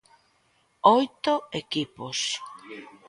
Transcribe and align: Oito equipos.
Oito 0.95 1.33
equipos. 1.61 2.19